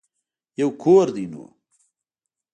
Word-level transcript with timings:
يو 0.59 0.69
کور 0.81 1.07
دی 1.15 1.25
نو. 1.31 1.43